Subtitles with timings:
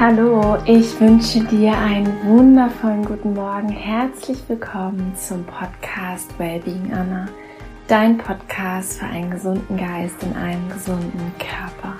[0.00, 3.68] Hallo, ich wünsche dir einen wundervollen guten Morgen.
[3.68, 7.28] Herzlich willkommen zum Podcast Wellbeing Anna,
[7.86, 11.98] dein Podcast für einen gesunden Geist in einem gesunden Körper.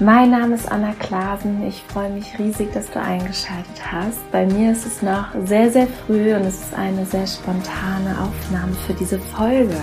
[0.00, 1.66] Mein Name ist Anna Klasen.
[1.66, 4.18] Ich freue mich riesig, dass du eingeschaltet hast.
[4.32, 8.72] Bei mir ist es noch sehr, sehr früh und es ist eine sehr spontane Aufnahme
[8.86, 9.76] für diese Folge.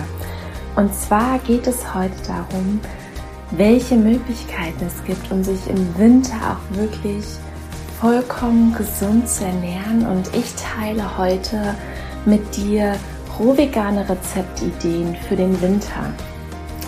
[0.74, 2.80] Und zwar geht es heute darum,
[3.52, 7.24] welche Möglichkeiten es gibt, um sich im Winter auch wirklich
[8.00, 10.06] vollkommen gesund zu ernähren.
[10.06, 11.74] Und ich teile heute
[12.24, 12.96] mit dir
[13.38, 16.12] rohvegane Rezeptideen für den Winter.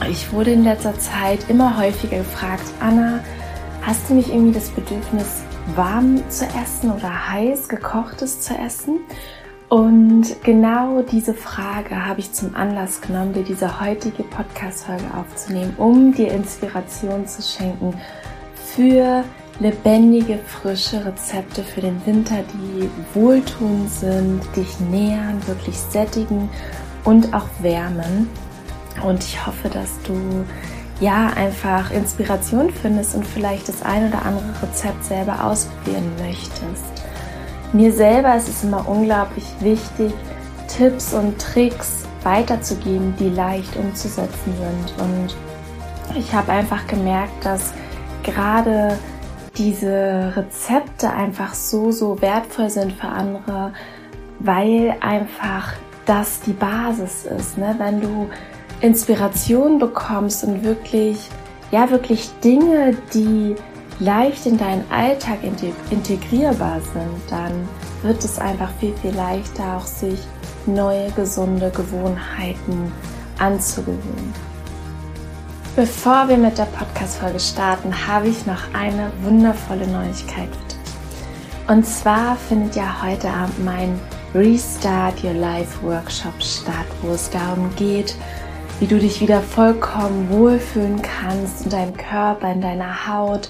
[0.09, 3.21] Ich wurde in letzter Zeit immer häufiger gefragt, Anna,
[3.83, 5.43] hast du nicht irgendwie das Bedürfnis,
[5.77, 9.01] warm zu essen oder heiß gekochtes zu essen?
[9.73, 16.13] Und genau diese Frage habe ich zum Anlass genommen, dir diese heutige Podcast-Folge aufzunehmen, um
[16.13, 17.95] dir Inspiration zu schenken
[18.55, 19.25] für
[19.61, 26.51] lebendige, frische Rezepte für den Winter, die wohltuend sind, dich nähern, wirklich sättigen
[27.05, 28.29] und auch wärmen.
[29.03, 30.45] Und ich hoffe, dass du
[31.01, 37.02] ja einfach Inspiration findest und vielleicht das ein oder andere Rezept selber ausprobieren möchtest.
[37.73, 40.13] Mir selber ist es immer unglaublich wichtig,
[40.69, 45.03] Tipps und Tricks weiterzugeben, die leicht umzusetzen sind.
[45.03, 45.37] Und
[46.17, 47.73] ich habe einfach gemerkt, dass
[48.23, 48.99] gerade
[49.57, 53.73] diese Rezepte einfach so, so wertvoll sind für andere,
[54.39, 55.73] weil einfach
[56.05, 57.59] das die Basis ist.
[57.59, 57.75] Ne?
[57.79, 58.29] Wenn du
[58.81, 61.31] Inspiration bekommst und wirklich,
[61.71, 63.55] ja, wirklich Dinge, die
[63.99, 65.39] leicht in deinen Alltag
[65.91, 67.69] integrierbar sind, dann
[68.03, 70.19] wird es einfach viel, viel leichter, auch sich
[70.67, 72.93] neue, gesunde Gewohnheiten
[73.39, 74.35] anzugewöhnen.
[75.75, 81.69] Bevor wir mit der Podcast-Folge starten, habe ich noch eine wundervolle Neuigkeit für dich.
[81.69, 83.99] Und zwar findet ja heute Abend mein
[84.35, 88.17] Restart Your Life Workshop statt, wo es darum geht,
[88.81, 93.49] wie du dich wieder vollkommen wohlfühlen kannst in deinem Körper, in deiner Haut,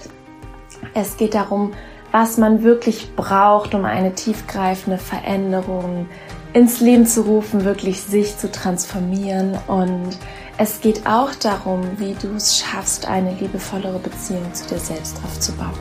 [0.95, 1.73] es geht darum,
[2.11, 6.07] was man wirklich braucht, um eine tiefgreifende Veränderung
[6.53, 9.59] ins Leben zu rufen, wirklich sich zu transformieren.
[9.67, 10.19] Und
[10.59, 15.73] es geht auch darum, wie du es schaffst, eine liebevollere Beziehung zu dir selbst aufzubauen.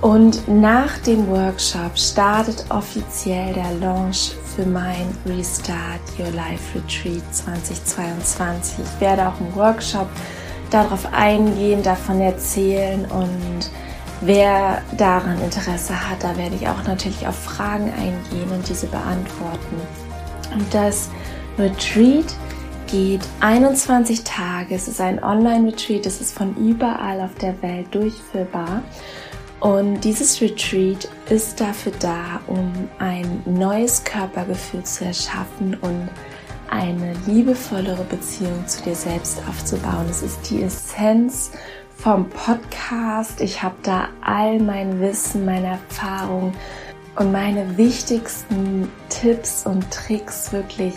[0.00, 8.84] Und nach dem Workshop startet offiziell der Launch für mein Restart Your Life Retreat 2022.
[8.84, 10.08] Ich werde auch im Workshop
[10.72, 13.70] darauf eingehen, davon erzählen und
[14.20, 19.76] wer daran Interesse hat, da werde ich auch natürlich auf Fragen eingehen und diese beantworten.
[20.54, 21.10] Und das
[21.58, 22.34] Retreat
[22.86, 24.74] geht 21 Tage.
[24.74, 26.06] Es ist ein Online-Retreat.
[26.06, 28.82] Es ist von überall auf der Welt durchführbar.
[29.60, 36.08] Und dieses Retreat ist dafür da, um ein neues Körpergefühl zu erschaffen und
[36.72, 40.06] eine liebevollere Beziehung zu dir selbst aufzubauen.
[40.10, 41.50] Es ist die Essenz
[41.96, 43.42] vom Podcast.
[43.42, 46.54] Ich habe da all mein Wissen, meine Erfahrung
[47.16, 50.94] und meine wichtigsten Tipps und Tricks wirklich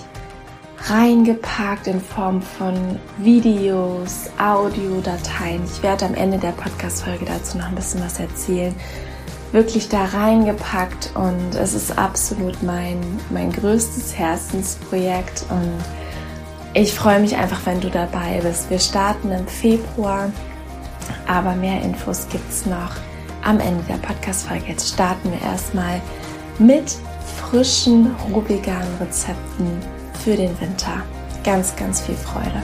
[0.87, 5.63] reingepackt in Form von Videos, Audiodateien.
[5.65, 8.73] Ich werde am Ende der Podcast-Folge dazu noch ein bisschen was erzählen
[9.51, 15.77] wirklich da reingepackt und es ist absolut mein, mein größtes Herzensprojekt und
[16.73, 18.69] ich freue mich einfach, wenn du dabei bist.
[18.69, 20.29] Wir starten im Februar,
[21.25, 22.91] aber mehr Infos gibt es noch
[23.43, 24.65] am Ende der Podcast-Folge.
[24.67, 26.01] Jetzt starten wir erstmal
[26.59, 26.97] mit
[27.37, 29.79] frischen, rubigen Rezepten
[30.23, 31.03] für den Winter.
[31.43, 32.61] Ganz, ganz viel Freude.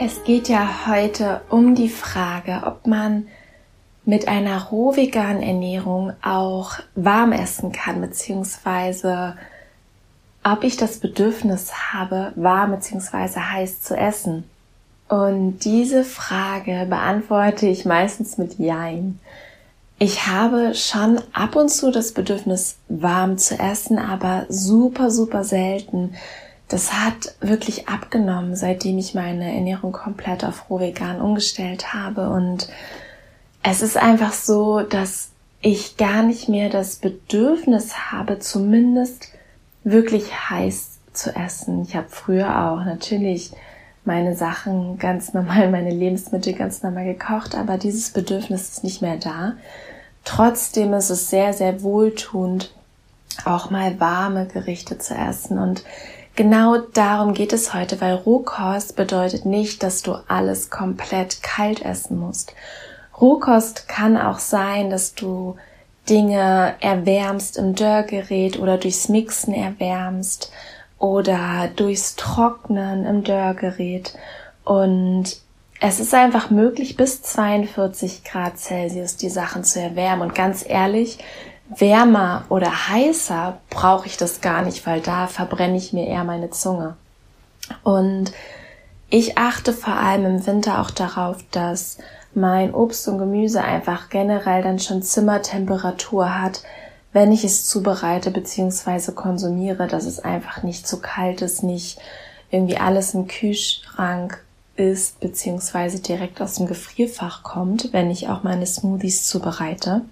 [0.00, 3.26] Es geht ja heute um die Frage, ob man
[4.04, 9.36] mit einer roh veganen Ernährung auch warm essen kann, beziehungsweise
[10.44, 14.44] ob ich das Bedürfnis habe, warm beziehungsweise heiß zu essen.
[15.08, 19.18] Und diese Frage beantworte ich meistens mit Jein.
[19.98, 26.14] Ich habe schon ab und zu das Bedürfnis, warm zu essen, aber super, super selten
[26.68, 32.28] das hat wirklich abgenommen, seitdem ich meine Ernährung komplett auf roh vegan umgestellt habe.
[32.28, 32.68] Und
[33.62, 35.30] es ist einfach so, dass
[35.60, 39.28] ich gar nicht mehr das Bedürfnis habe, zumindest
[39.82, 41.82] wirklich heiß zu essen.
[41.82, 43.52] Ich habe früher auch natürlich
[44.04, 49.16] meine Sachen ganz normal, meine Lebensmittel ganz normal gekocht, aber dieses Bedürfnis ist nicht mehr
[49.16, 49.54] da.
[50.24, 52.74] Trotzdem ist es sehr, sehr wohltuend,
[53.46, 55.58] auch mal warme Gerichte zu essen.
[55.58, 55.82] Und
[56.38, 62.16] genau darum geht es heute, weil Rohkost bedeutet nicht, dass du alles komplett kalt essen
[62.16, 62.54] musst.
[63.20, 65.56] Rohkost kann auch sein, dass du
[66.08, 70.52] Dinge erwärmst im Dörrgerät oder durchs Mixen erwärmst
[71.00, 74.14] oder durchs Trocknen im Dörrgerät.
[74.64, 75.40] Und
[75.80, 80.28] es ist einfach möglich, bis 42 Grad Celsius die Sachen zu erwärmen.
[80.28, 81.18] Und ganz ehrlich,
[81.68, 86.50] wärmer oder heißer brauche ich das gar nicht, weil da verbrenne ich mir eher meine
[86.50, 86.96] Zunge.
[87.82, 88.32] Und
[89.10, 91.98] ich achte vor allem im Winter auch darauf, dass
[92.34, 96.62] mein Obst und Gemüse einfach generell dann schon Zimmertemperatur hat,
[97.12, 99.12] wenn ich es zubereite bzw.
[99.12, 101.98] konsumiere, dass es einfach nicht zu kalt ist, nicht
[102.50, 104.42] irgendwie alles im Kühlschrank
[104.76, 105.98] ist bzw.
[105.98, 110.02] direkt aus dem Gefrierfach kommt, wenn ich auch meine Smoothies zubereite.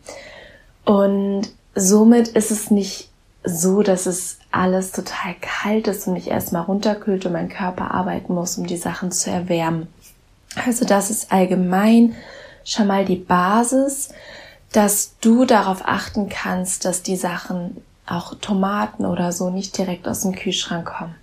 [0.87, 3.11] Und somit ist es nicht
[3.43, 8.35] so, dass es alles total kalt ist und ich erstmal runterkühlt und mein Körper arbeiten
[8.35, 9.89] muss, um die Sachen zu erwärmen.
[10.65, 12.15] Also das ist allgemein
[12.65, 14.11] schon mal die Basis,
[14.73, 20.21] dass du darauf achten kannst, dass die Sachen, auch Tomaten oder so, nicht direkt aus
[20.21, 21.17] dem Kühlschrank kommen.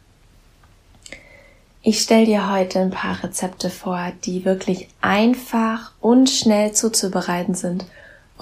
[1.82, 7.86] Ich stelle dir heute ein paar Rezepte vor, die wirklich einfach und schnell zuzubereiten sind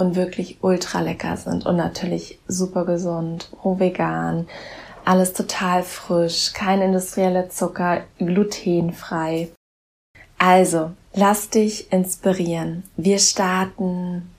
[0.02, 4.48] und wirklich ultra lecker sind und natürlich super gesund, roh vegan,
[5.06, 9.50] alles total frisch, kein industrieller Zucker, glutenfrei.
[10.38, 12.84] Also, lass dich inspirieren.
[12.98, 14.32] Wir starten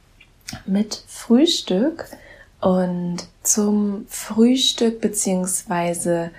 [0.67, 2.07] mit Frühstück
[2.61, 6.31] und zum Frühstück beziehungsweise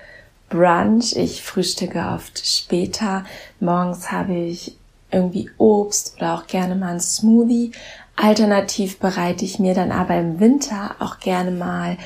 [0.49, 1.15] Brunch.
[1.15, 3.25] Ich frühstücke oft später.
[3.59, 4.77] Morgens habe ich
[5.11, 7.71] irgendwie Obst oder auch gerne mal ein Smoothie.
[8.15, 11.97] Alternativ bereite ich mir dann aber im Winter auch gerne mal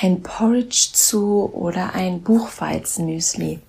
[0.00, 3.60] ein Porridge zu oder ein Buchweizenmüsli.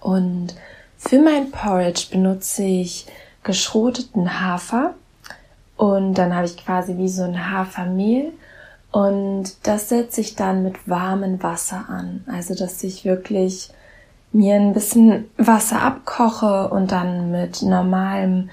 [0.00, 0.54] Und
[0.96, 3.06] für mein Porridge benutze ich
[3.42, 4.94] geschroteten Hafer
[5.76, 8.32] und dann habe ich quasi wie so ein Hafermehl
[8.90, 12.24] und das setze ich dann mit warmem Wasser an.
[12.26, 13.70] Also dass ich wirklich
[14.32, 18.50] mir ein bisschen Wasser abkoche und dann mit normalem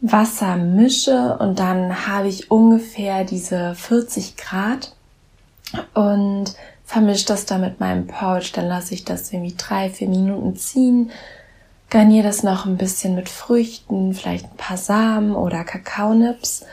[0.00, 4.94] Wasser mische und dann habe ich ungefähr diese 40 Grad
[5.94, 6.54] und
[6.84, 8.52] vermische das dann mit meinem Porridge.
[8.54, 11.10] Dann lasse ich das irgendwie drei, vier Minuten ziehen.
[11.90, 16.64] Garniere das noch ein bisschen mit Früchten, vielleicht ein paar Samen oder Kakaonips.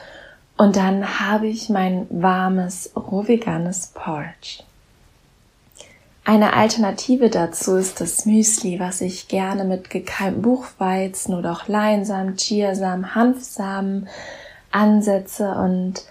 [0.56, 4.64] Und dann habe ich mein warmes, rohveganes Porridge.
[6.28, 12.36] Eine Alternative dazu ist das Müsli, was ich gerne mit gekeimtem Buchweizen oder auch Leinsamen,
[12.36, 14.10] Chiasamen, Hanfsamen
[14.70, 15.50] ansetze.
[15.52, 16.04] Und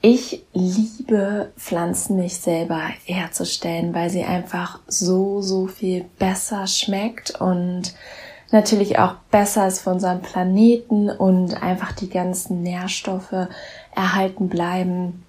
[0.00, 7.92] ich liebe Pflanzenmilch selber herzustellen, weil sie einfach so, so viel besser schmeckt und
[8.52, 13.48] natürlich auch besser ist für unseren Planeten und einfach die ganzen Nährstoffe
[13.94, 15.26] erhalten bleiben.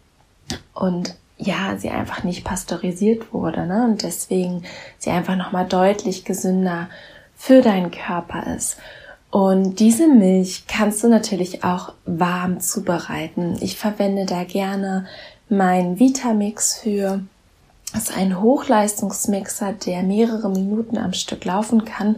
[0.73, 1.13] Und
[1.43, 3.85] ja, sie einfach nicht pasteurisiert wurde, ne?
[3.85, 4.63] Und deswegen
[4.97, 6.89] sie einfach nochmal deutlich gesünder
[7.35, 8.77] für deinen Körper ist.
[9.29, 13.57] Und diese Milch kannst du natürlich auch warm zubereiten.
[13.61, 15.07] Ich verwende da gerne
[15.49, 17.21] meinen Vitamix für.
[17.91, 22.17] Das ist ein Hochleistungsmixer, der mehrere Minuten am Stück laufen kann.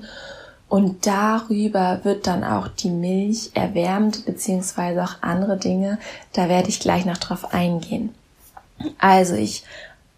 [0.68, 6.00] Und darüber wird dann auch die Milch erwärmt, beziehungsweise auch andere Dinge.
[6.34, 8.14] Da werde ich gleich noch drauf eingehen.
[9.00, 9.64] Also ich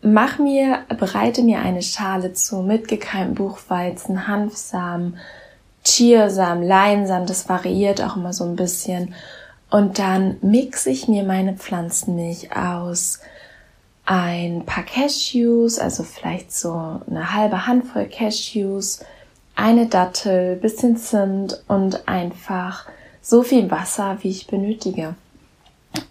[0.02, 5.18] mach mir, bereite mir eine Schale zu mit gekeimtem Buchweizen, Hanfsamen,
[5.84, 9.14] Chiasamen, Leinsamen, das variiert auch immer so ein bisschen.
[9.70, 13.20] Und dann mixe ich mir meine Pflanzenmilch aus
[14.06, 19.02] ein paar Cashews, also vielleicht so eine halbe Handvoll Cashews,
[19.56, 22.86] eine Dattel, bisschen Zimt und einfach
[23.22, 25.16] so viel Wasser, wie ich benötige.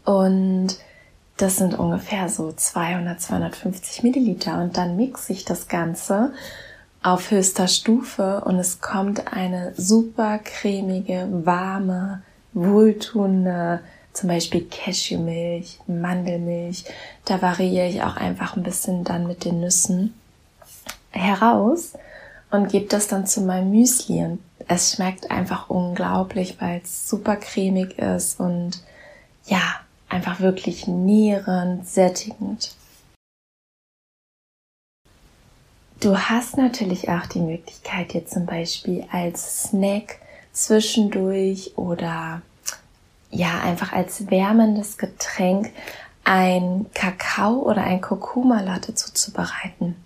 [0.04, 0.76] Und
[1.36, 6.32] das sind ungefähr so 200, 250 Milliliter und dann mixe ich das Ganze
[7.02, 13.80] auf höchster Stufe und es kommt eine super cremige, warme, wohltuende,
[14.12, 16.84] zum Beispiel Cashewmilch, Mandelmilch.
[17.26, 20.14] Da variiere ich auch einfach ein bisschen dann mit den Nüssen
[21.10, 21.92] heraus
[22.50, 24.38] und gebe das dann zu meinem Müsli und
[24.68, 28.82] es schmeckt einfach unglaublich, weil es super cremig ist und
[29.44, 32.74] ja, einfach wirklich nährend, sättigend.
[36.00, 40.18] Du hast natürlich auch die Möglichkeit, dir zum Beispiel als Snack
[40.52, 42.42] zwischendurch oder
[43.30, 45.70] ja, einfach als wärmendes Getränk
[46.24, 49.96] ein Kakao oder ein Kurkuma Latte zuzubereiten.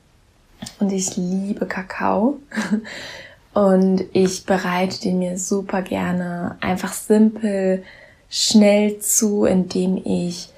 [0.78, 2.38] Und ich liebe Kakao.
[3.52, 7.83] Und ich bereite den mir super gerne einfach simpel,
[8.30, 10.49] schnell zu, indem ich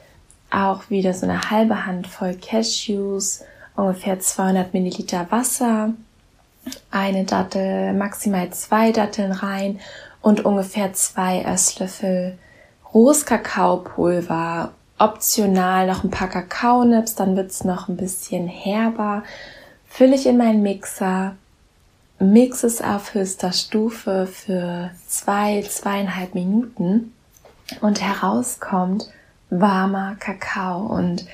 [0.51, 3.43] auch wieder so eine halbe Handvoll Cashews,
[3.75, 5.95] ungefähr 200 Milliliter Wasser,
[6.91, 9.81] eine Dattel, maximal zwei Datteln rein
[10.21, 12.39] und ungefähr zwei Esslöffel
[12.93, 14.73] rohes Kakaopulver.
[14.99, 19.25] Optional noch ein paar Kakaonips, dann wird's noch ein bisschen herber.
[19.89, 21.35] Fülle ich in meinen Mixer,
[22.21, 27.13] mix es auf höchster Stufe für zwei, zweieinhalb Minuten
[27.81, 29.09] und herauskommt
[29.51, 31.27] warmer Kakao und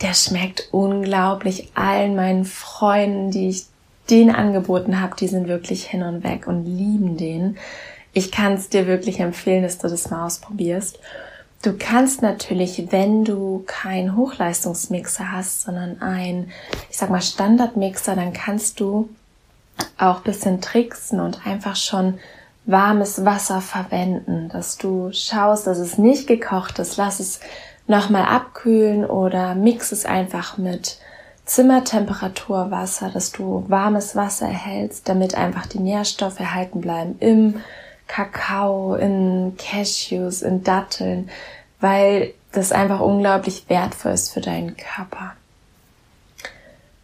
[0.00, 3.66] der schmeckt unglaublich allen meinen Freunden, die ich
[4.10, 7.56] den angeboten habe, die sind wirklich hin und weg und lieben den.
[8.12, 10.98] Ich kann es dir wirklich empfehlen, dass du das mal ausprobierst.
[11.62, 16.50] Du kannst natürlich, wenn du keinen Hochleistungsmixer hast, sondern ein,
[16.90, 19.08] ich sag mal, Standardmixer, dann kannst du
[19.96, 22.18] auch bisschen tricksen und einfach schon
[22.64, 27.40] warmes Wasser verwenden, dass du schaust, dass es nicht gekocht ist, lass es
[27.86, 30.98] nochmal abkühlen oder mix es einfach mit
[31.44, 37.60] Zimmertemperaturwasser, dass du warmes Wasser erhältst, damit einfach die Nährstoffe erhalten bleiben im
[38.06, 41.30] Kakao, in Cashews, in Datteln,
[41.80, 45.32] weil das einfach unglaublich wertvoll ist für deinen Körper.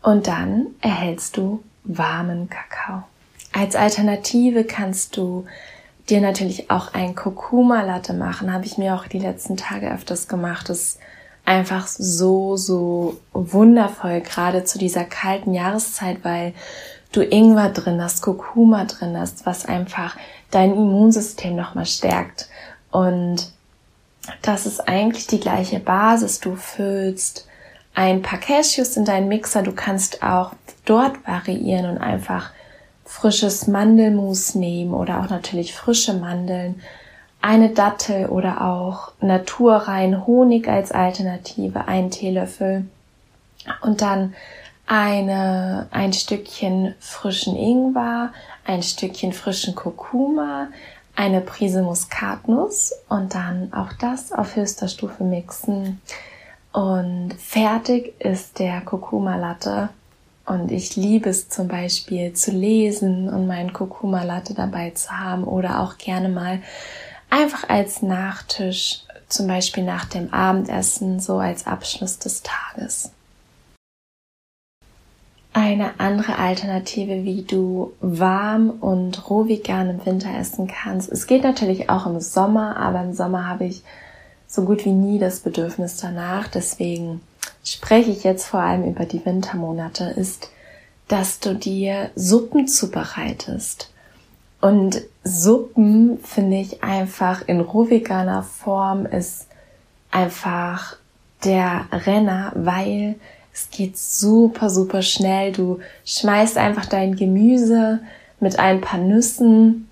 [0.02, 3.04] Und dann erhältst du warmen Kakao.
[3.52, 5.46] Als Alternative kannst du
[6.08, 8.52] dir natürlich auch ein Kurkuma Latte machen.
[8.52, 10.68] Habe ich mir auch die letzten Tage öfters gemacht.
[10.68, 10.98] Das ist
[11.44, 16.52] einfach so, so wundervoll, gerade zu dieser kalten Jahreszeit, weil
[17.12, 20.16] du Ingwer drin hast, Kurkuma drin hast, was einfach
[20.50, 22.48] dein Immunsystem nochmal stärkt.
[22.90, 23.50] Und
[24.42, 26.40] das ist eigentlich die gleiche Basis.
[26.40, 27.46] Du füllst
[27.94, 29.62] ein paar Cashews in deinen Mixer.
[29.62, 30.52] Du kannst auch
[30.84, 32.50] dort variieren und einfach
[33.08, 36.82] frisches Mandelmus nehmen oder auch natürlich frische Mandeln,
[37.40, 42.84] eine Dattel oder auch naturrein Honig als Alternative, ein Teelöffel
[43.80, 44.34] und dann
[44.86, 48.30] eine, ein Stückchen frischen Ingwer,
[48.66, 50.68] ein Stückchen frischen Kurkuma,
[51.16, 56.00] eine Prise Muskatnuss und dann auch das auf höchster Stufe mixen.
[56.72, 59.88] Und fertig ist der Kurkuma Latte
[60.48, 65.44] und ich liebe es zum Beispiel zu lesen und meinen Kurkuma Latte dabei zu haben
[65.44, 66.60] oder auch gerne mal
[67.30, 73.12] einfach als Nachtisch, zum Beispiel nach dem Abendessen, so als Abschluss des Tages.
[75.52, 81.10] Eine andere Alternative, wie du warm und roh vegan im Winter essen kannst.
[81.10, 83.82] Es geht natürlich auch im Sommer, aber im Sommer habe ich
[84.46, 86.48] so gut wie nie das Bedürfnis danach.
[86.48, 87.20] Deswegen
[87.72, 90.50] spreche ich jetzt vor allem über die Wintermonate, ist,
[91.08, 93.90] dass du dir Suppen zubereitest.
[94.60, 99.46] Und Suppen finde ich einfach in rohveganer Form ist
[100.10, 100.96] einfach
[101.44, 103.16] der Renner, weil
[103.52, 105.52] es geht super, super schnell.
[105.52, 108.00] Du schmeißt einfach dein Gemüse
[108.40, 109.88] mit ein paar Nüssen,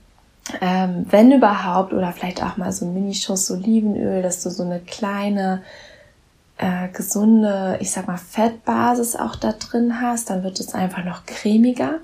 [0.60, 4.80] ähm, wenn überhaupt, oder vielleicht auch mal so ein Minischuss Olivenöl, dass du so eine
[4.80, 5.62] kleine
[6.58, 11.26] äh, gesunde, ich sag mal, Fettbasis auch da drin hast, dann wird es einfach noch
[11.26, 12.00] cremiger.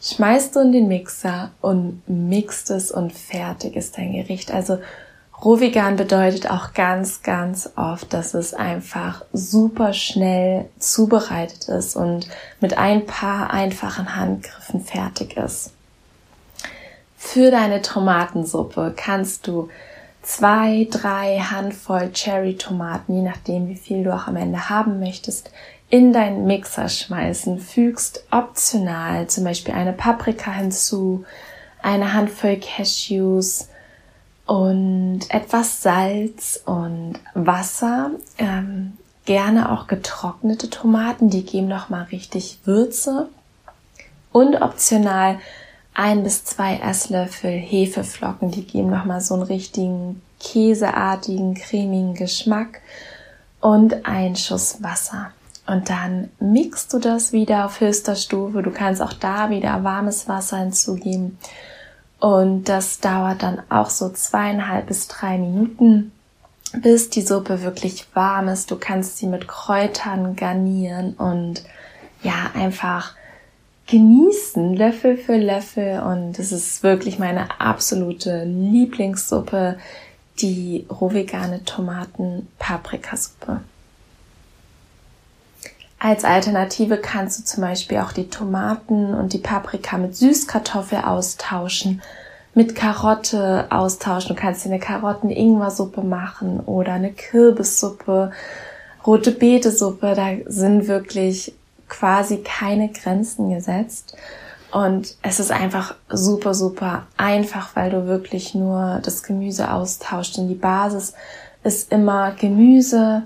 [0.00, 4.52] Schmeißt du in den Mixer und mixt es und fertig ist dein Gericht.
[4.52, 4.78] Also
[5.42, 12.28] Rohvegan bedeutet auch ganz, ganz oft, dass es einfach super schnell zubereitet ist und
[12.60, 15.72] mit ein paar einfachen Handgriffen fertig ist.
[17.16, 19.68] Für deine Tomatensuppe kannst du
[20.24, 25.50] zwei, drei Handvoll Cherry-Tomaten, je nachdem wie viel du auch am Ende haben möchtest,
[25.90, 27.58] in deinen Mixer schmeißen.
[27.58, 31.24] Fügst optional zum Beispiel eine Paprika hinzu,
[31.82, 33.68] eine Handvoll Cashews
[34.46, 38.10] und etwas Salz und Wasser.
[38.38, 43.28] Ähm, gerne auch getrocknete Tomaten, die geben nochmal richtig Würze.
[44.32, 45.38] Und optional
[45.94, 52.80] ein bis zwei Esslöffel Hefeflocken, die geben nochmal so einen richtigen käseartigen, cremigen Geschmack
[53.60, 55.30] und ein Schuss Wasser.
[55.66, 58.62] Und dann mixt du das wieder auf höchster Stufe.
[58.62, 61.38] Du kannst auch da wieder warmes Wasser hinzugeben.
[62.20, 66.12] Und das dauert dann auch so zweieinhalb bis drei Minuten,
[66.72, 68.70] bis die Suppe wirklich warm ist.
[68.70, 71.64] Du kannst sie mit Kräutern garnieren und
[72.22, 73.14] ja, einfach
[73.86, 76.00] genießen, Löffel für Löffel.
[76.00, 79.78] Und es ist wirklich meine absolute Lieblingssuppe,
[80.40, 83.60] die rohvegane Tomaten-Paprikasuppe.
[85.98, 92.02] Als Alternative kannst du zum Beispiel auch die Tomaten und die Paprika mit Süßkartoffel austauschen,
[92.52, 94.34] mit Karotte austauschen.
[94.34, 98.32] Du kannst dir eine Karotten-Ingwer-Suppe machen oder eine Kürbissuppe,
[99.06, 100.14] rote Beete-Suppe.
[100.14, 101.54] Da sind wirklich
[101.98, 104.16] quasi keine Grenzen gesetzt.
[104.72, 110.36] Und es ist einfach super, super einfach, weil du wirklich nur das Gemüse austauscht.
[110.38, 111.14] Und die Basis
[111.62, 113.22] ist immer Gemüse,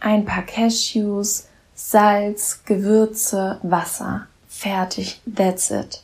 [0.00, 4.26] ein paar Cashews, Salz, Gewürze, Wasser.
[4.48, 6.02] Fertig, that's it.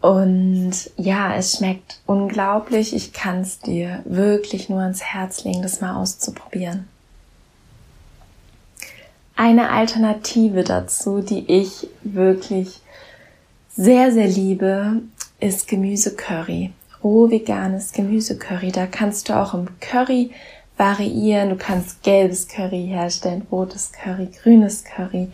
[0.00, 2.94] Und ja, es schmeckt unglaublich.
[2.94, 6.88] Ich kann es dir wirklich nur ans Herz legen, das mal auszuprobieren.
[9.42, 12.82] Eine Alternative dazu, die ich wirklich
[13.74, 15.00] sehr, sehr liebe,
[15.40, 16.72] ist Gemüsecurry.
[17.02, 18.70] Roh veganes Gemüsecurry.
[18.70, 20.32] Da kannst du auch im Curry
[20.76, 21.48] variieren.
[21.48, 25.28] Du kannst gelbes Curry herstellen, rotes Curry, grünes Curry.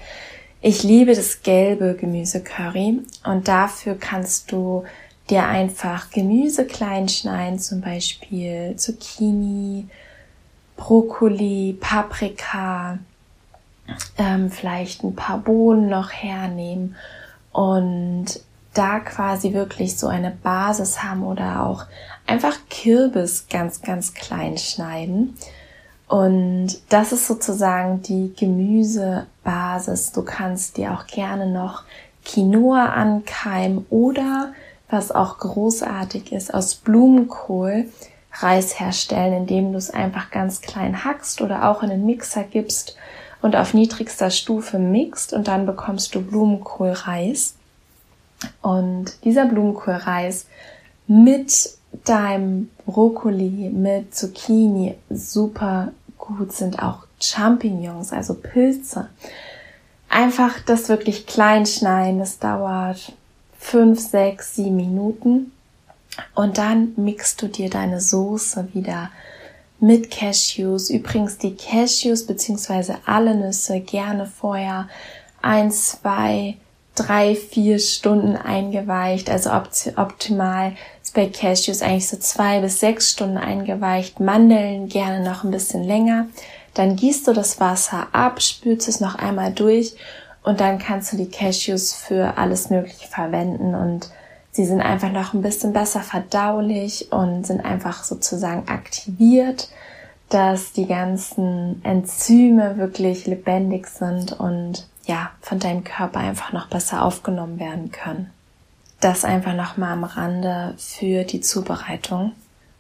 [0.61, 4.85] Ich liebe das gelbe Gemüsecurry und dafür kannst du
[5.31, 9.89] dir einfach Gemüse klein schneiden, zum Beispiel Zucchini,
[10.77, 13.01] Brokkoli, Paprika,
[14.19, 16.97] ähm, vielleicht ein paar Bohnen noch hernehmen
[17.53, 18.41] und
[18.75, 21.85] da quasi wirklich so eine Basis haben oder auch
[22.27, 25.37] einfach Kürbis ganz, ganz klein schneiden.
[26.09, 30.13] Und das ist sozusagen die Gemüsebasis.
[30.13, 31.83] Du kannst dir auch gerne noch
[32.25, 34.53] Quinoa ankeimen oder,
[34.91, 37.87] was auch großartig ist, aus Blumenkohl
[38.33, 42.97] Reis herstellen, indem du es einfach ganz klein hackst oder auch in den Mixer gibst
[43.43, 47.55] und auf niedrigster Stufe mixt und dann bekommst du Blumenkohlreis.
[48.63, 50.47] Und dieser Blumenkohlreis
[51.07, 51.71] mit
[52.05, 59.09] deinem Brokkoli, mit Zucchini super gut sind auch Champignons, also Pilze.
[60.09, 63.13] Einfach das wirklich klein schneiden, das dauert
[63.59, 65.53] fünf, sechs, sieben Minuten.
[66.35, 69.11] Und dann mixt du dir deine Soße wieder
[69.81, 70.91] mit Cashews.
[70.91, 74.89] Übrigens die Cashews beziehungsweise alle Nüsse gerne vorher
[75.43, 76.57] ein, zwei,
[76.95, 79.31] drei, vier Stunden eingeweicht.
[79.31, 84.21] Also optimal ist bei Cashews eigentlich so zwei bis sechs Stunden eingeweicht.
[84.21, 86.27] Mandeln gerne noch ein bisschen länger.
[86.75, 89.95] Dann gießt du das Wasser ab, spülst es noch einmal durch
[90.43, 94.11] und dann kannst du die Cashews für alles Mögliche verwenden und
[94.57, 99.69] Sie sind einfach noch ein bisschen besser verdaulich und sind einfach sozusagen aktiviert,
[100.31, 107.05] dass die ganzen Enzyme wirklich lebendig sind und ja, von deinem Körper einfach noch besser
[107.05, 108.31] aufgenommen werden können.
[108.99, 112.33] Das einfach nochmal am Rande für die Zubereitung.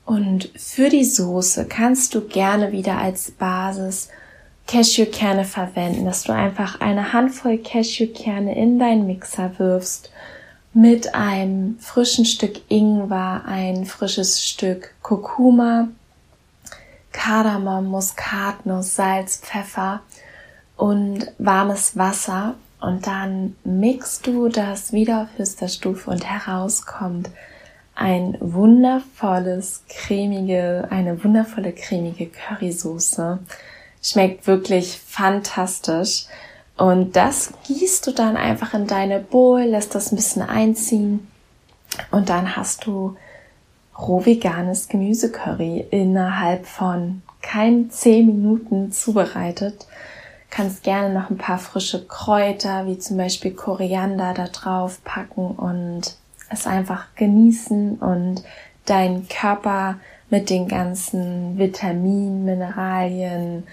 [0.07, 4.09] Und für die Soße kannst du gerne wieder als Basis
[4.67, 10.11] Cashewkerne verwenden, dass du einfach eine Handvoll Cashewkerne in deinen Mixer wirfst
[10.77, 15.89] mit einem frischen Stück Ingwer, ein frisches Stück Kurkuma,
[17.12, 20.03] Kardamom, Muskatnuss, Salz, Pfeffer
[20.77, 27.31] und warmes Wasser und dann mixt du das wieder auf höchster Stufe und herauskommt
[27.95, 33.39] ein wundervolles, cremige, eine wundervolle cremige Currysoße.
[34.03, 36.27] Schmeckt wirklich fantastisch.
[36.77, 41.27] Und das gießt du dann einfach in deine Bowl, lässt das ein bisschen einziehen
[42.11, 43.17] und dann hast du
[43.99, 49.87] roh veganes Gemüsecurry innerhalb von kein zehn Minuten zubereitet.
[50.51, 56.17] Kannst gerne noch ein paar frische Kräuter, wie zum Beispiel Koriander, da drauf packen und
[56.51, 58.43] es einfach genießen und
[58.85, 59.97] deinen Körper
[60.31, 63.65] mit den ganzen Vitaminen, Mineralien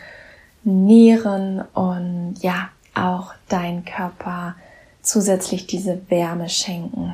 [0.63, 4.55] nähren und ja, auch dein Körper
[5.01, 7.13] zusätzlich diese Wärme schenken.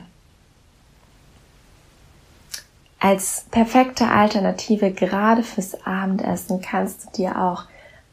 [2.99, 7.63] Als perfekte Alternative gerade fürs Abendessen kannst du dir auch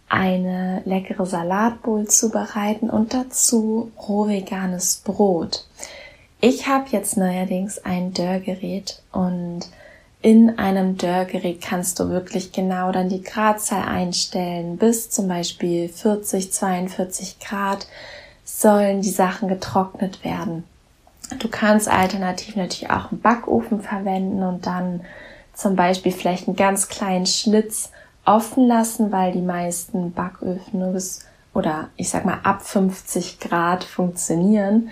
[0.09, 5.67] eine leckere Salatbowl zubereiten und dazu roh veganes Brot.
[6.41, 9.69] Ich habe jetzt neuerdings ein Dörrgerät und
[10.27, 14.77] in einem Dörrgerät kannst du wirklich genau dann die Gradzahl einstellen.
[14.77, 17.87] Bis zum Beispiel 40, 42 Grad
[18.45, 20.65] sollen die Sachen getrocknet werden.
[21.39, 25.03] Du kannst alternativ natürlich auch einen Backofen verwenden und dann
[25.55, 27.93] zum Beispiel vielleicht einen ganz kleinen Schlitz
[28.25, 31.21] offen lassen, weil die meisten Backöfen nur bis
[31.55, 34.91] oder ich sag mal ab 50 Grad funktionieren.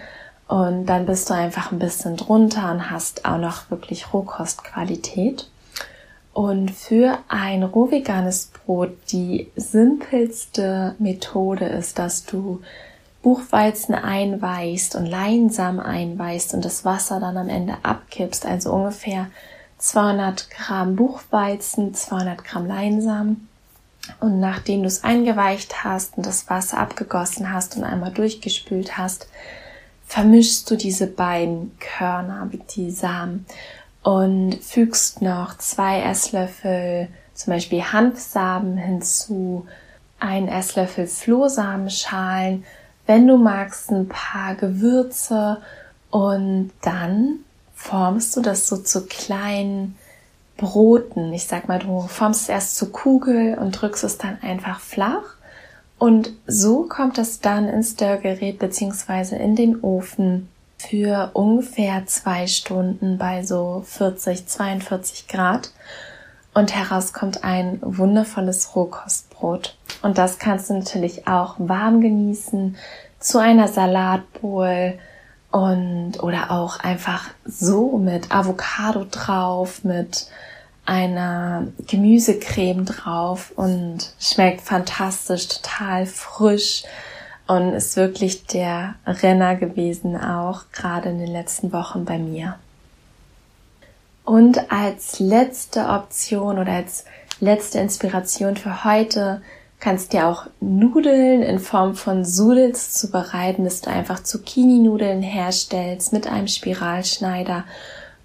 [0.54, 5.50] Und dann bist du einfach ein bisschen drunter und hast auch noch wirklich Rohkostqualität.
[6.32, 12.62] Und für ein rohveganes Brot die simpelste Methode ist, dass du
[13.20, 19.26] Buchweizen einweichst und Leinsamen einweichst und das Wasser dann am Ende abkippst, also ungefähr
[19.78, 23.48] 200 Gramm Buchweizen, 200 Gramm Leinsamen.
[24.20, 29.26] Und nachdem du es eingeweicht hast und das Wasser abgegossen hast und einmal durchgespült hast,
[30.14, 33.46] vermischst du diese beiden Körner, die Samen
[34.04, 39.66] und fügst noch zwei Esslöffel zum Beispiel Hanfsamen hinzu,
[40.20, 42.62] ein Esslöffel Flohsamenschalen,
[43.06, 45.60] wenn du magst ein paar Gewürze
[46.10, 47.40] und dann
[47.74, 49.98] formst du das so zu kleinen
[50.56, 51.32] Broten.
[51.32, 55.34] Ich sag mal, du formst es erst zu Kugel und drückst es dann einfach flach
[55.98, 63.16] und so kommt es dann ins Dörrgerät beziehungsweise in den Ofen für ungefähr zwei Stunden
[63.16, 65.70] bei so 40, 42 Grad.
[66.52, 69.76] Und heraus kommt ein wundervolles Rohkostbrot.
[70.02, 72.76] Und das kannst du natürlich auch warm genießen
[73.18, 74.98] zu einer Salatbowl
[75.50, 80.26] und oder auch einfach so mit Avocado drauf, mit
[80.86, 86.84] einer Gemüsecreme drauf und schmeckt fantastisch, total frisch
[87.46, 92.56] und ist wirklich der Renner gewesen, auch gerade in den letzten Wochen bei mir.
[94.24, 97.04] Und als letzte Option oder als
[97.40, 99.42] letzte Inspiration für heute
[99.80, 106.26] kannst dir auch Nudeln in Form von Sudels zubereiten, dass du einfach Zucchini-Nudeln herstellst mit
[106.26, 107.64] einem Spiralschneider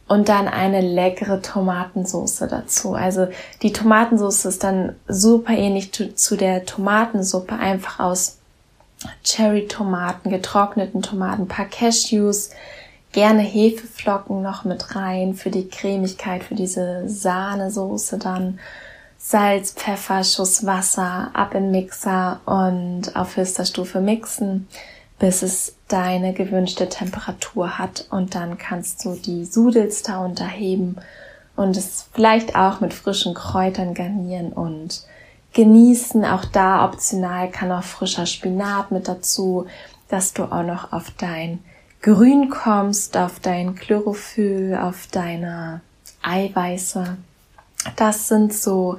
[0.10, 2.96] und dann eine leckere Tomatensauce dazu.
[2.96, 3.28] Also
[3.62, 8.40] die Tomatensauce ist dann super ähnlich zu, zu der Tomatensuppe, einfach aus
[9.24, 12.50] Cherry-Tomaten, getrockneten Tomaten, paar Cashews,
[13.12, 18.60] gerne Hefeflocken noch mit rein für die Cremigkeit, für diese Sahnesoße dann.
[19.22, 24.68] Salz, Pfeffer, Schuss Wasser, ab in Mixer und auf höchster Stufe mixen,
[25.20, 30.98] bis es deine gewünschte Temperatur hat und dann kannst du die Sudels da unterheben
[31.56, 35.04] und es vielleicht auch mit frischen Kräutern garnieren und
[35.54, 36.24] genießen.
[36.24, 39.66] Auch da optional kann auch frischer Spinat mit dazu,
[40.08, 41.60] dass du auch noch auf dein
[42.02, 45.82] Grün kommst, auf dein Chlorophyll, auf deine
[46.24, 47.18] Eiweiße.
[47.98, 48.98] Das sind so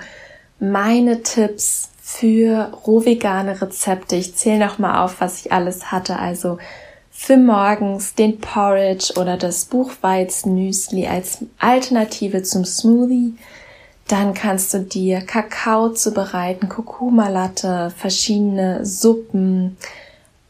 [0.59, 4.17] meine Tipps für rohvegane Rezepte.
[4.17, 6.19] Ich zähle noch mal auf, was ich alles hatte.
[6.19, 6.59] Also
[7.11, 13.35] für morgens den Porridge oder das Buchweizenmüsli als Alternative zum Smoothie
[14.11, 19.77] dann kannst du dir Kakao zubereiten, Kurkuma-Latte, verschiedene Suppen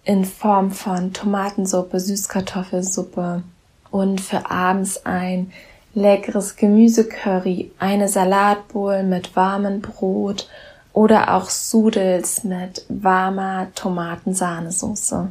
[0.02, 3.42] in Form von Tomatensuppe, Süßkartoffelsuppe
[3.90, 5.52] und für abends ein
[5.92, 10.48] leckeres Gemüsecurry, eine Salatbowl mit warmem Brot
[10.92, 15.28] oder auch Sudels mit warmer Tomatensahnesoße.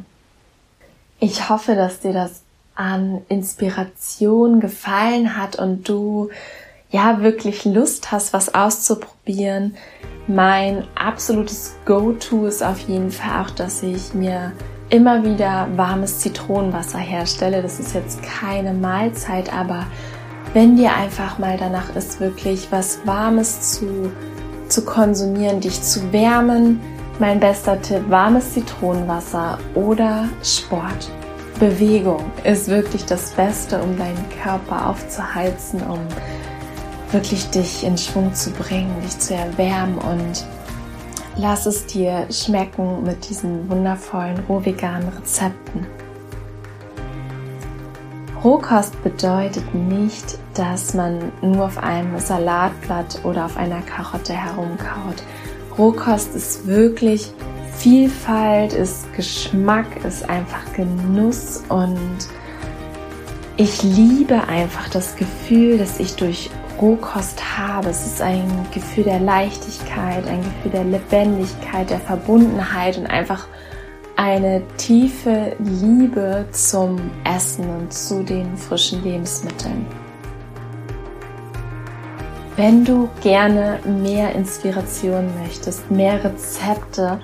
[1.18, 2.42] Ich hoffe, dass dir das
[2.74, 6.30] an Inspiration gefallen hat und du
[6.90, 9.76] ja wirklich Lust hast, was auszuprobieren,
[10.26, 14.52] mein absolutes Go-To ist auf jeden Fall auch, dass ich mir
[14.88, 17.62] immer wieder warmes Zitronenwasser herstelle.
[17.62, 19.86] Das ist jetzt keine Mahlzeit, aber
[20.52, 24.10] wenn dir einfach mal danach ist, wirklich was Warmes zu,
[24.70, 26.80] zu konsumieren, dich zu wärmen,
[27.18, 31.10] mein bester Tipp, warmes Zitronenwasser oder Sport.
[31.58, 35.98] Bewegung ist wirklich das Beste, um deinen Körper aufzuheizen, um
[37.12, 40.46] wirklich dich in Schwung zu bringen, dich zu erwärmen und
[41.36, 45.86] lass es dir schmecken mit diesen wundervollen rohveganen Rezepten.
[48.42, 55.22] Rohkost bedeutet nicht, dass man nur auf einem Salatblatt oder auf einer Karotte herumkaut.
[55.76, 57.32] Rohkost ist wirklich
[57.76, 61.98] Vielfalt, ist Geschmack, ist einfach Genuss und
[63.58, 66.48] ich liebe einfach das Gefühl, dass ich durch
[66.80, 67.90] Rohkost habe.
[67.90, 73.46] Es ist ein Gefühl der Leichtigkeit, ein Gefühl der Lebendigkeit, der Verbundenheit und einfach
[74.20, 79.86] eine tiefe Liebe zum Essen und zu den frischen Lebensmitteln.
[82.54, 87.18] Wenn du gerne mehr Inspiration möchtest, mehr Rezepte,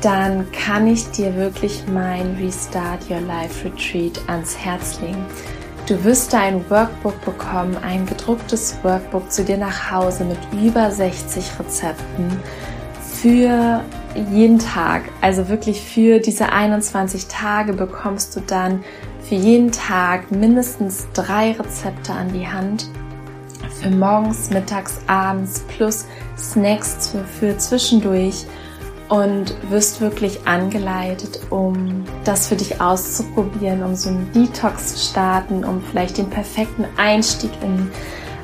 [0.00, 5.26] dann kann ich dir wirklich mein Restart Your Life Retreat ans Herz legen.
[5.88, 11.44] Du wirst ein Workbook bekommen, ein gedrucktes Workbook zu dir nach Hause mit über 60
[11.58, 12.30] Rezepten
[13.02, 13.82] für
[14.14, 15.02] jeden Tag.
[15.20, 18.84] Also wirklich für diese 21 Tage bekommst du dann
[19.22, 22.88] für jeden Tag mindestens drei Rezepte an die Hand
[23.80, 28.46] für morgens, mittags, abends plus Snacks für, für zwischendurch
[29.08, 35.64] und wirst wirklich angeleitet, um das für dich auszuprobieren, um so einen Detox zu starten,
[35.64, 37.90] um vielleicht den perfekten Einstieg in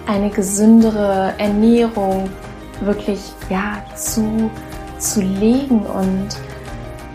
[0.07, 2.29] eine gesündere Ernährung
[2.81, 4.51] wirklich ja zu
[5.05, 6.29] zu legen und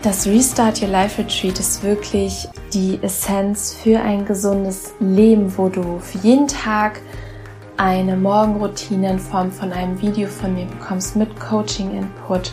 [0.02, 5.98] das Restart Your Life Retreat ist wirklich die Essenz für ein gesundes Leben, wo du
[5.98, 7.00] für jeden Tag
[7.76, 12.52] eine Morgenroutine in Form von einem Video von mir bekommst mit Coaching Input.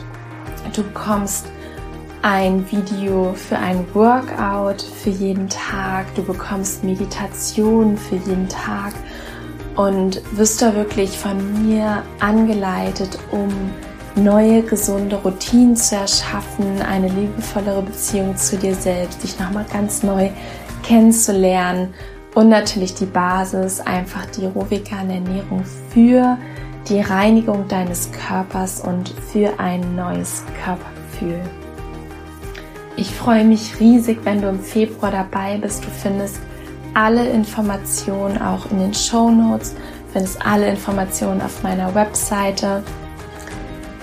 [0.76, 1.46] Du bekommst
[2.24, 6.14] ein Video für ein Workout für jeden Tag.
[6.16, 8.94] Du bekommst Meditation für jeden Tag
[9.76, 13.50] und wirst da wirklich von mir angeleitet, um
[14.18, 20.30] neue gesunde Routinen zu erschaffen, eine liebevollere Beziehung zu dir selbst, dich nochmal ganz neu
[20.84, 21.94] kennenzulernen
[22.36, 26.38] und natürlich die Basis, einfach die rohvegane Ernährung für
[26.90, 31.42] die Reinigung deines Körpers und für ein neues Körpergefühl.
[32.96, 35.84] Ich freue mich riesig, wenn du im Februar dabei bist.
[35.84, 36.40] Du findest
[36.94, 39.76] alle Informationen auch in den Show Notes,
[40.14, 42.84] findest alle Informationen auf meiner Webseite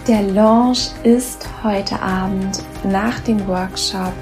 [0.07, 4.13] der Launch ist heute Abend nach dem Workshop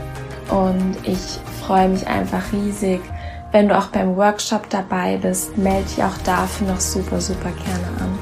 [0.48, 3.00] und ich freue mich einfach riesig.
[3.50, 8.00] Wenn du auch beim Workshop dabei bist, melde dich auch dafür noch super, super gerne
[8.00, 8.18] an.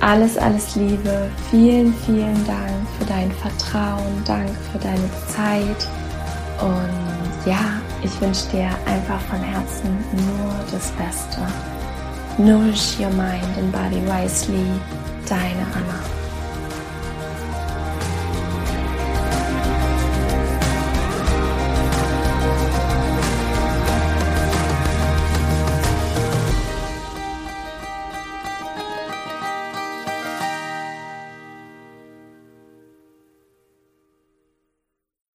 [0.00, 1.30] Alles, alles Liebe.
[1.50, 4.22] Vielen, vielen Dank für dein Vertrauen.
[4.26, 5.88] Danke für deine Zeit.
[6.60, 11.40] Und ja, ich wünsche dir einfach von Herzen nur das Beste.
[12.38, 14.66] Nourish your mind and body wisely.
[15.28, 16.19] Deine Anna.